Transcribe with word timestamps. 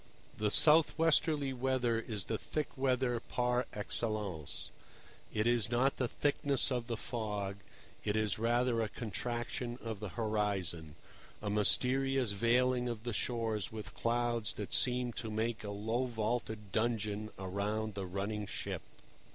The 0.35 0.49
south 0.49 0.97
westerly 0.97 1.53
weather 1.53 1.99
is 1.99 2.25
the 2.25 2.39
thick 2.39 2.75
weather 2.75 3.19
par 3.19 3.67
excellence. 3.71 4.71
It 5.31 5.45
is 5.45 5.69
not 5.69 5.97
the 5.97 6.07
thickness 6.07 6.71
of 6.71 6.87
the 6.87 6.97
fog; 6.97 7.57
it 8.03 8.15
is 8.15 8.39
rather 8.39 8.81
a 8.81 8.89
contraction 8.89 9.77
of 9.83 9.99
the 9.99 10.09
horizon, 10.09 10.95
a 11.39 11.51
mysterious 11.51 12.31
veiling 12.31 12.89
of 12.89 13.03
the 13.03 13.13
shores 13.13 13.71
with 13.71 13.93
clouds 13.93 14.55
that 14.55 14.73
seem 14.73 15.13
to 15.13 15.29
make 15.29 15.63
a 15.63 15.69
low 15.69 16.07
vaulted 16.07 16.71
dungeon 16.71 17.29
around 17.37 17.93
the 17.93 18.07
running 18.07 18.47
ship. 18.47 18.81